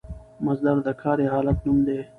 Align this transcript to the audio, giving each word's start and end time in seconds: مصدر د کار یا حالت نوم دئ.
مصدر 0.45 0.77
د 0.87 0.89
کار 1.01 1.17
یا 1.23 1.29
حالت 1.33 1.57
نوم 1.65 1.77
دئ. 1.87 1.99